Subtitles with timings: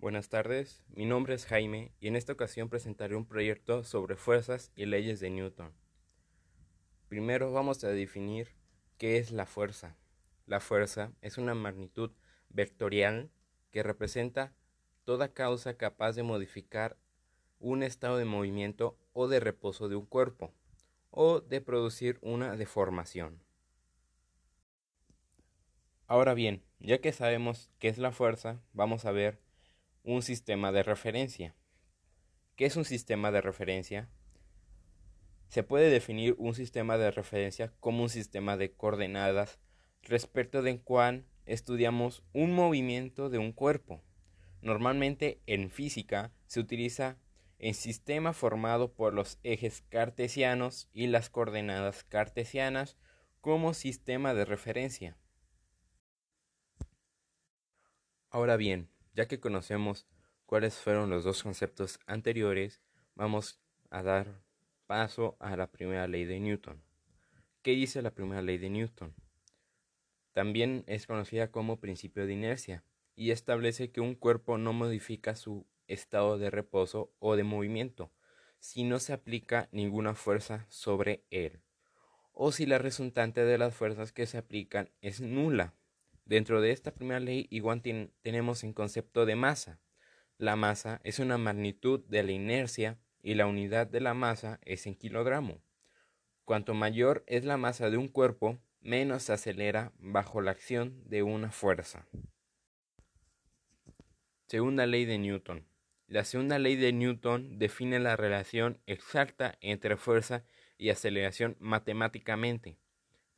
[0.00, 4.70] Buenas tardes, mi nombre es Jaime y en esta ocasión presentaré un proyecto sobre fuerzas
[4.76, 5.74] y leyes de Newton.
[7.08, 8.54] Primero vamos a definir
[8.96, 9.96] qué es la fuerza.
[10.46, 12.12] La fuerza es una magnitud
[12.48, 13.32] vectorial
[13.72, 14.54] que representa
[15.02, 16.96] toda causa capaz de modificar
[17.58, 20.54] un estado de movimiento o de reposo de un cuerpo
[21.10, 23.42] o de producir una deformación.
[26.06, 29.47] Ahora bien, ya que sabemos qué es la fuerza, vamos a ver
[30.02, 31.54] un sistema de referencia.
[32.56, 34.08] ¿Qué es un sistema de referencia?
[35.48, 39.58] Se puede definir un sistema de referencia como un sistema de coordenadas
[40.02, 44.02] respecto de cuán estudiamos un movimiento de un cuerpo.
[44.60, 47.16] Normalmente en física se utiliza
[47.58, 52.96] el sistema formado por los ejes cartesianos y las coordenadas cartesianas
[53.40, 55.16] como sistema de referencia.
[58.30, 60.06] Ahora bien, ya que conocemos
[60.46, 62.80] cuáles fueron los dos conceptos anteriores,
[63.16, 63.58] vamos
[63.90, 64.44] a dar
[64.86, 66.80] paso a la primera ley de Newton.
[67.62, 69.12] ¿Qué dice la primera ley de Newton?
[70.32, 72.84] También es conocida como principio de inercia
[73.16, 78.12] y establece que un cuerpo no modifica su estado de reposo o de movimiento
[78.60, 81.60] si no se aplica ninguna fuerza sobre él
[82.34, 85.74] o si la resultante de las fuerzas que se aplican es nula.
[86.28, 87.80] Dentro de esta primera ley igual
[88.20, 89.80] tenemos en concepto de masa.
[90.36, 94.86] La masa es una magnitud de la inercia y la unidad de la masa es
[94.86, 95.62] en kilogramo.
[96.44, 101.22] Cuanto mayor es la masa de un cuerpo, menos se acelera bajo la acción de
[101.22, 102.06] una fuerza.
[104.48, 105.66] Segunda ley de Newton.
[106.08, 110.44] La segunda ley de Newton define la relación exacta entre fuerza
[110.76, 112.76] y aceleración matemáticamente.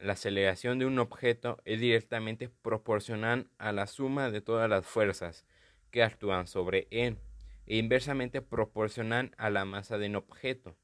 [0.00, 5.44] La aceleración de un objeto es directamente proporcional a la suma de todas las fuerzas
[5.90, 7.18] que actúan sobre él
[7.66, 10.74] e inversamente proporcional a la masa de un objeto.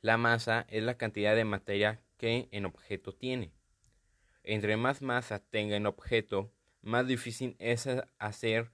[0.00, 3.52] La masa es la cantidad de materia que en objeto tiene.
[4.42, 8.72] Entre más masa tenga en objeto, más difícil es hacer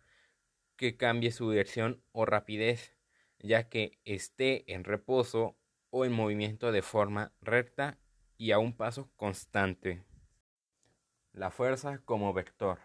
[0.76, 2.94] que cambie su dirección o rapidez,
[3.38, 5.58] ya que esté en reposo
[5.90, 7.98] o en movimiento de forma recta
[8.38, 10.04] y a un paso constante.
[11.32, 12.78] La fuerza como vector.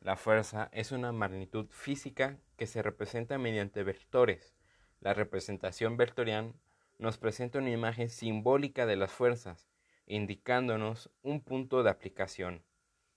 [0.00, 4.56] La fuerza es una magnitud física que se representa mediante vectores.
[5.00, 6.54] La representación vectorial
[6.98, 9.68] nos presenta una imagen simbólica de las fuerzas,
[10.06, 12.64] indicándonos un punto de aplicación,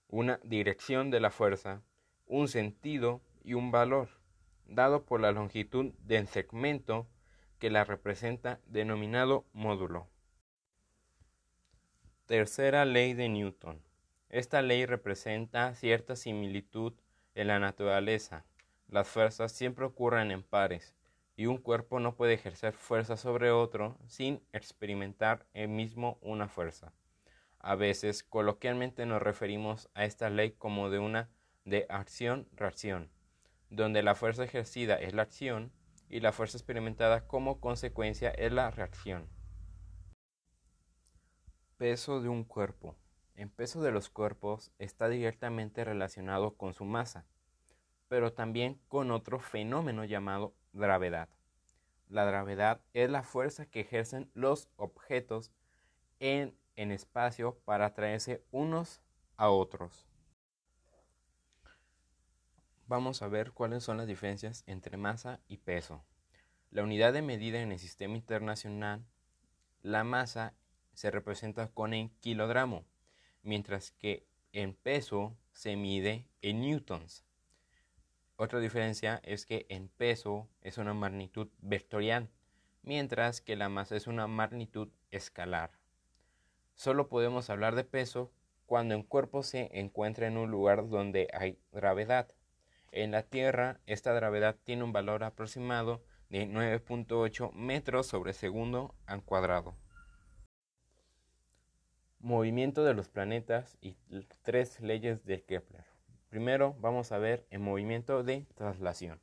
[0.08, 1.82] una dirección de la fuerza,
[2.28, 4.10] un sentido y un valor,
[4.66, 7.08] dado por la longitud del segmento
[7.58, 10.08] que la representa denominado módulo.
[12.30, 13.82] Tercera ley de Newton.
[14.30, 16.94] Esta ley representa cierta similitud
[17.34, 18.46] en la naturaleza.
[18.88, 20.94] Las fuerzas siempre ocurren en pares,
[21.36, 26.94] y un cuerpo no puede ejercer fuerza sobre otro sin experimentar él mismo una fuerza.
[27.58, 31.32] A veces, coloquialmente nos referimos a esta ley como de una
[31.66, 33.10] de acción-reacción,
[33.72, 35.72] donde la fuerza ejercida es la acción
[36.10, 39.39] y la fuerza experimentada como consecuencia es la reacción.
[41.80, 42.98] Peso de un cuerpo.
[43.36, 47.26] El peso de los cuerpos está directamente relacionado con su masa,
[48.10, 51.30] pero también con otro fenómeno llamado gravedad.
[52.10, 55.54] La gravedad es la fuerza que ejercen los objetos
[56.20, 59.02] en, en espacio para atraerse unos
[59.38, 60.06] a otros.
[62.88, 66.04] Vamos a ver cuáles son las diferencias entre masa y peso.
[66.72, 69.06] La unidad de medida en el sistema internacional,
[69.82, 70.54] la masa
[71.00, 72.84] se representa con el kilogramo,
[73.42, 77.24] mientras que en peso se mide en newtons.
[78.36, 82.30] Otra diferencia es que en peso es una magnitud vectorial,
[82.82, 85.72] mientras que la masa es una magnitud escalar.
[86.76, 88.34] Solo podemos hablar de peso
[88.66, 92.28] cuando el cuerpo se encuentra en un lugar donde hay gravedad.
[92.92, 99.24] En la Tierra, esta gravedad tiene un valor aproximado de 9.8 metros sobre segundo al
[99.24, 99.78] cuadrado
[102.20, 103.96] movimiento de los planetas y
[104.44, 105.86] tres leyes de Kepler.
[106.30, 109.20] Primero vamos a ver el movimiento de traslación.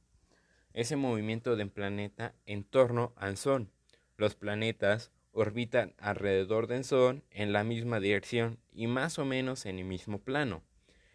[0.72, 3.69] Ese movimiento del planeta en torno al Sol.
[4.16, 9.78] Los planetas orbitan alrededor del Sol en la misma dirección y más o menos en
[9.78, 10.62] el mismo plano.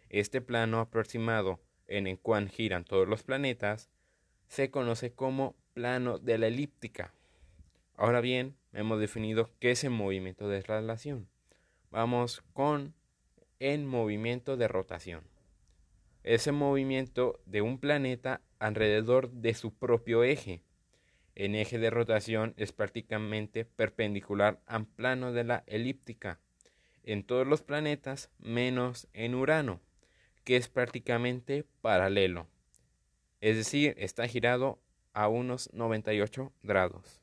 [0.08, 3.90] Este plano aproximado en el cual giran todos los planetas
[4.46, 7.14] se conoce como plano de la elíptica.
[7.96, 11.28] Ahora bien, hemos definido qué es el movimiento de traslación.
[11.92, 12.94] Vamos con
[13.60, 15.24] en movimiento de rotación.
[16.22, 20.62] ese movimiento de un planeta alrededor de su propio eje.
[21.34, 26.40] El eje de rotación es prácticamente perpendicular al plano de la elíptica
[27.02, 29.82] en todos los planetas menos en Urano,
[30.44, 32.46] que es prácticamente paralelo.
[33.42, 34.80] Es decir, está girado
[35.12, 37.21] a unos 98 grados.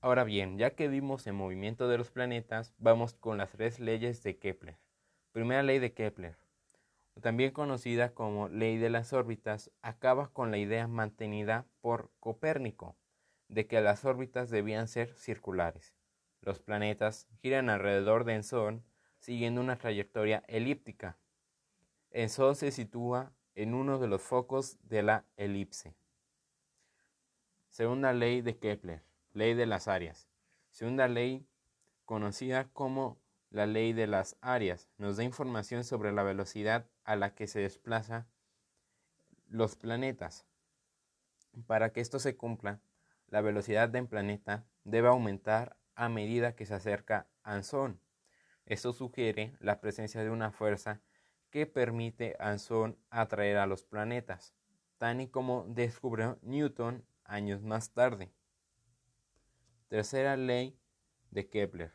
[0.00, 4.22] Ahora bien, ya que vimos el movimiento de los planetas, vamos con las tres leyes
[4.22, 4.78] de Kepler.
[5.32, 6.36] Primera ley de Kepler
[7.20, 12.96] también conocida como ley de las órbitas, acaba con la idea mantenida por Copérnico
[13.48, 15.94] de que las órbitas debían ser circulares.
[16.42, 18.82] Los planetas giran alrededor del Sol
[19.18, 21.18] siguiendo una trayectoria elíptica.
[22.10, 25.94] El Sol se sitúa en uno de los focos de la elipse.
[27.68, 29.02] Segunda ley de Kepler,
[29.38, 30.28] ley de las áreas.
[30.70, 31.46] Segunda ley
[32.04, 33.18] conocida como
[33.50, 37.60] la ley de las áreas, nos da información sobre la velocidad a la que se
[37.60, 38.26] desplazan
[39.48, 40.44] los planetas.
[41.66, 42.80] Para que esto se cumpla,
[43.28, 47.98] la velocidad del planeta debe aumentar a medida que se acerca al Sol.
[48.66, 51.00] Esto sugiere la presencia de una fuerza
[51.50, 54.54] que permite al Sol atraer a los planetas,
[54.98, 58.30] tal y como descubrió Newton años más tarde.
[59.88, 60.78] Tercera ley
[61.30, 61.94] de Kepler.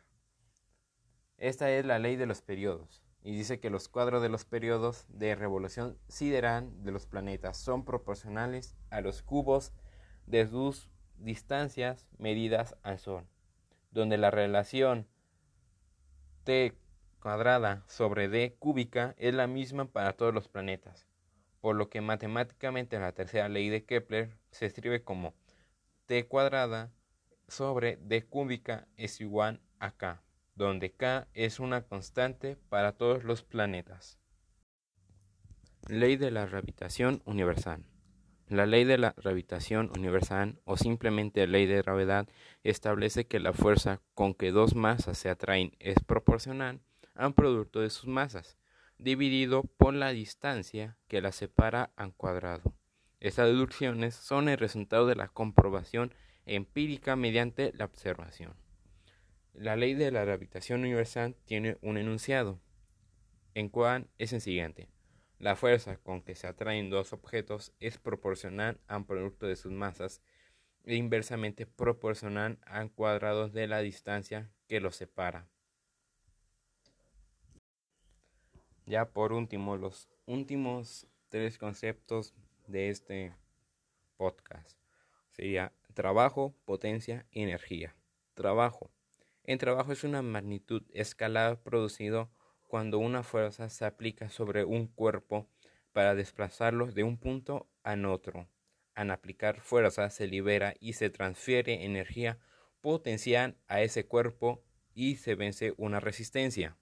[1.36, 5.06] Esta es la ley de los periodos y dice que los cuadros de los periodos
[5.08, 9.72] de revolución sideral de los planetas son proporcionales a los cubos
[10.26, 13.28] de sus distancias medidas al Sol,
[13.92, 15.06] donde la relación
[16.42, 16.76] t
[17.20, 21.06] cuadrada sobre d cúbica es la misma para todos los planetas,
[21.60, 25.32] por lo que matemáticamente la tercera ley de Kepler se escribe como
[26.06, 26.92] t cuadrada
[27.48, 30.24] sobre d cúbica es igual a k
[30.54, 34.18] donde K es una constante para todos los planetas.
[35.88, 37.84] Ley de la gravitación universal.
[38.48, 42.28] La ley de la gravitación universal o simplemente ley de gravedad
[42.62, 46.80] establece que la fuerza con que dos masas se atraen es proporcional
[47.14, 48.58] a un producto de sus masas,
[48.98, 52.74] dividido por la distancia que las separa al cuadrado.
[53.18, 56.14] Estas deducciones son el resultado de la comprobación
[56.46, 58.54] empírica mediante la observación.
[59.52, 62.60] La ley de la gravitación universal tiene un enunciado,
[63.54, 64.88] en cual es el siguiente.
[65.38, 70.22] La fuerza con que se atraen dos objetos es proporcional al producto de sus masas
[70.84, 75.48] e inversamente proporcional al cuadrado de la distancia que los separa.
[78.86, 82.34] Ya por último, los últimos tres conceptos
[82.66, 83.34] de este
[84.16, 84.83] podcast
[85.36, 87.94] sería trabajo, potencia y energía.
[88.34, 88.90] Trabajo
[89.44, 92.30] en trabajo es una magnitud escalar producido
[92.66, 95.46] cuando una fuerza se aplica sobre un cuerpo
[95.92, 98.48] para desplazarlo de un punto a otro.
[98.94, 102.38] Al aplicar fuerza se libera y se transfiere energía
[102.80, 104.64] potencial a ese cuerpo
[104.94, 106.78] y se vence una resistencia.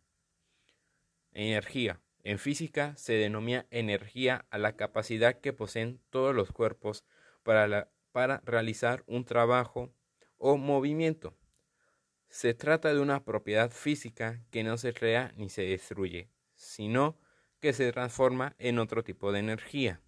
[1.33, 2.01] Energía.
[2.23, 7.05] En física se denomina energía a la capacidad que poseen todos los cuerpos
[7.43, 9.93] para, para realizar un trabajo
[10.39, 11.37] o movimiento.
[12.29, 17.19] Se trata de una propiedad física que no se crea ni se destruye, sino
[17.61, 20.01] que se transforma en otro tipo de energía.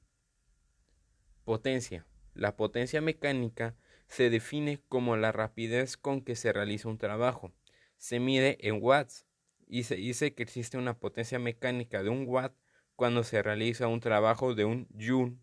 [1.45, 2.07] Potencia.
[2.35, 7.53] La potencia mecánica se define como la rapidez con que se realiza un trabajo.
[7.97, 9.27] Se mide en watts
[9.67, 12.55] y se dice que existe una potencia mecánica de un watt
[12.97, 15.37] cuando se realiza un trabajo de un joule.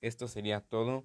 [0.00, 1.04] Esto sería todo.